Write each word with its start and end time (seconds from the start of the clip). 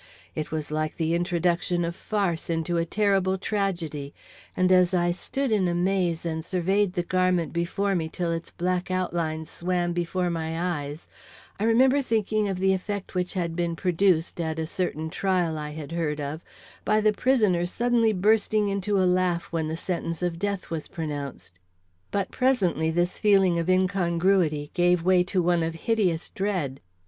It 0.33 0.49
was 0.51 0.71
like 0.71 0.97
the 0.97 1.13
introduction 1.13 1.85
of 1.85 1.95
farce 1.95 2.49
into 2.49 2.77
a 2.77 2.85
terrible 2.85 3.37
tragedy; 3.37 4.15
and 4.57 4.71
as 4.71 4.95
I 4.95 5.11
stood 5.11 5.51
in 5.51 5.67
a 5.67 5.75
maze 5.75 6.25
and 6.25 6.43
surveyed 6.43 6.93
the 6.93 7.03
garment 7.03 7.53
before 7.53 7.93
me 7.93 8.09
till 8.09 8.31
its 8.31 8.49
black 8.49 8.89
outline 8.89 9.45
swam 9.45 9.93
before 9.93 10.31
my 10.31 10.59
eyes, 10.59 11.07
I 11.59 11.65
remember 11.65 12.01
thinking 12.01 12.49
of 12.49 12.57
the 12.57 12.73
effect 12.73 13.13
which 13.13 13.35
had 13.35 13.55
been 13.55 13.75
produced, 13.75 14.41
at 14.41 14.57
a 14.57 14.65
certain 14.65 15.11
trial 15.11 15.55
I 15.55 15.69
had 15.69 15.91
heard 15.91 16.19
of, 16.19 16.43
by 16.83 16.99
the 16.99 17.13
prisoner 17.13 17.67
suddenly 17.67 18.11
bursting 18.11 18.69
into 18.69 18.97
a 18.97 19.05
laugh 19.05 19.43
when 19.51 19.67
the 19.67 19.77
sentence 19.77 20.23
of 20.23 20.39
death 20.39 20.71
was 20.71 20.87
pronounced. 20.87 21.59
But 22.09 22.31
presently 22.31 22.89
this 22.89 23.19
feeling 23.19 23.59
of 23.59 23.69
incongruity 23.69 24.71
gave 24.73 25.03
way 25.03 25.23
to 25.25 25.43
one 25.43 25.61
of 25.61 25.75
hideous 25.75 26.29
dread. 26.29 26.79